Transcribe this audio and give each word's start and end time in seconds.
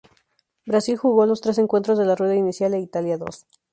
Brasil 0.65 0.97
jugó 0.97 1.27
los 1.27 1.41
tres 1.41 1.59
encuentros 1.59 1.99
de 1.99 2.05
la 2.05 2.15
rueda 2.15 2.33
inicial 2.33 2.73
e 2.73 2.79
Italia 2.79 3.19
dos. 3.19 3.45